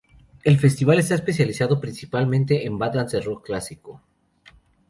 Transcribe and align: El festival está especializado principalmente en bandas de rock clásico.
El 0.43 0.57
festival 0.57 0.97
está 0.97 1.13
especializado 1.13 1.79
principalmente 1.79 2.65
en 2.65 2.79
bandas 2.79 3.11
de 3.11 3.21
rock 3.21 3.45
clásico. 3.45 4.01